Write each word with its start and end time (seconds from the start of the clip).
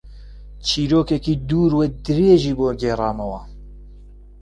چیرۆکێکی 0.67 1.33
دوور 1.49 1.71
و 1.75 1.81
درێژی 2.07 2.53
بۆ 2.57 2.67
گێڕامەوە. 2.81 3.41